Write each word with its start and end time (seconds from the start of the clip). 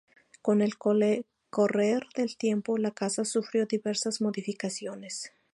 Con 0.41 0.63
el 0.63 0.79
correr 0.79 2.07
del 2.15 2.35
tiempo 2.35 2.79
la 2.79 2.89
casa 2.89 3.23
sufrió 3.23 3.67
diversas 3.67 4.19
modificaciones. 4.19 5.31